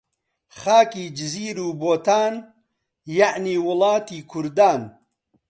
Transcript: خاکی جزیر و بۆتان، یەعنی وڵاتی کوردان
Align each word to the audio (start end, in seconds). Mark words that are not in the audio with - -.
خاکی 0.59 1.05
جزیر 1.17 1.57
و 1.65 1.69
بۆتان، 1.81 2.33
یەعنی 3.19 3.55
وڵاتی 3.65 4.19
کوردان 4.31 4.81